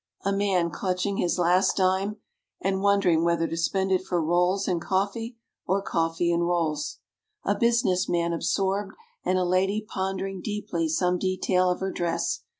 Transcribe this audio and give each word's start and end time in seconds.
A 0.25 0.33
man 0.33 0.71
clutching 0.71 1.17
his 1.17 1.37
last 1.37 1.77
dime 1.77 2.15
and 2.59 2.81
wondering 2.81 3.23
whether 3.23 3.47
to 3.47 3.55
spend 3.55 3.91
it 3.91 4.03
for 4.03 4.19
rolls 4.19 4.67
and 4.67 4.81
coffee 4.81 5.37
or 5.67 5.79
coffee 5.79 6.31
and 6.33 6.47
rolls. 6.47 6.97
A 7.45 7.53
business 7.53 8.09
man 8.09 8.33
absorbed 8.33 8.93
and 9.23 9.37
a 9.37 9.45
lady 9.45 9.85
pondering 9.87 10.41
deeply 10.41 10.89
some 10.89 11.19
detail 11.19 11.69
of 11.69 11.81
her 11.81 11.91
dress. 11.91 12.41